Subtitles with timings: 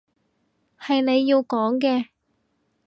[0.79, 2.07] 係你要講嘅